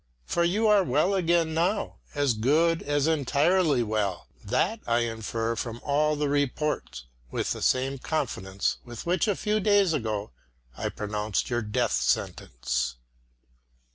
For 0.25 0.43
you 0.43 0.65
are 0.67 0.83
well 0.83 1.13
again 1.13 1.53
now, 1.53 1.97
as 2.15 2.33
good 2.33 2.81
as 2.81 3.05
entirely 3.05 3.83
well 3.83 4.25
that 4.43 4.79
I 4.87 5.01
infer 5.01 5.55
from 5.55 5.79
all 5.83 6.15
the 6.15 6.27
reports, 6.27 7.05
with 7.29 7.51
the 7.51 7.61
same 7.61 7.99
confidence 7.99 8.77
with 8.83 9.05
which 9.05 9.27
a 9.27 9.35
few 9.35 9.59
days 9.59 9.93
ago 9.93 10.31
I 10.75 10.89
pronounced 10.89 11.51
our 11.51 11.61
death 11.61 11.91
sentence. 11.91 12.95